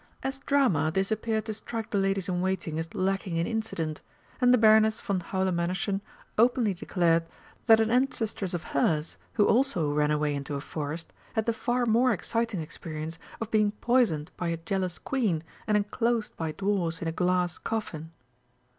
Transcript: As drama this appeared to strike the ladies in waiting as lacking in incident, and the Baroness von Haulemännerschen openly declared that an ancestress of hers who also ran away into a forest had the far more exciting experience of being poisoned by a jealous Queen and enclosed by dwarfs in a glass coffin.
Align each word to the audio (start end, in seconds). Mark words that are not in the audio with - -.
As 0.23 0.39
drama 0.39 0.89
this 0.91 1.11
appeared 1.11 1.45
to 1.45 1.53
strike 1.53 1.91
the 1.91 1.99
ladies 1.99 2.27
in 2.27 2.41
waiting 2.41 2.79
as 2.79 2.91
lacking 2.95 3.35
in 3.37 3.45
incident, 3.45 4.01
and 4.41 4.51
the 4.51 4.57
Baroness 4.57 4.99
von 4.99 5.19
Haulemännerschen 5.19 6.01
openly 6.39 6.73
declared 6.73 7.27
that 7.67 7.79
an 7.79 7.91
ancestress 7.91 8.55
of 8.55 8.63
hers 8.73 9.17
who 9.33 9.45
also 9.45 9.93
ran 9.93 10.09
away 10.09 10.33
into 10.33 10.55
a 10.55 10.59
forest 10.59 11.13
had 11.33 11.45
the 11.45 11.53
far 11.53 11.85
more 11.85 12.13
exciting 12.13 12.61
experience 12.61 13.19
of 13.39 13.51
being 13.51 13.73
poisoned 13.73 14.31
by 14.37 14.47
a 14.47 14.57
jealous 14.57 14.97
Queen 14.97 15.43
and 15.67 15.77
enclosed 15.77 16.35
by 16.35 16.51
dwarfs 16.51 17.03
in 17.03 17.07
a 17.07 17.11
glass 17.11 17.59
coffin. 17.59 18.09